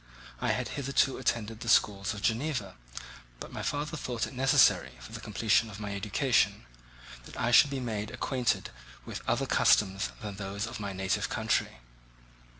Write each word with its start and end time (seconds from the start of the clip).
I 0.39 0.53
had 0.53 0.69
hitherto 0.69 1.19
attended 1.19 1.59
the 1.59 1.69
schools 1.69 2.15
of 2.15 2.23
Geneva, 2.23 2.73
but 3.39 3.51
my 3.53 3.61
father 3.61 3.95
thought 3.95 4.25
it 4.25 4.33
necessary 4.33 4.93
for 4.99 5.11
the 5.11 5.19
completion 5.19 5.69
of 5.69 5.79
my 5.79 5.93
education 5.95 6.65
that 7.25 7.39
I 7.39 7.51
should 7.51 7.69
be 7.69 7.79
made 7.79 8.09
acquainted 8.09 8.71
with 9.05 9.21
other 9.29 9.45
customs 9.45 10.09
than 10.21 10.37
those 10.37 10.65
of 10.65 10.79
my 10.79 10.91
native 10.91 11.29
country. 11.29 11.77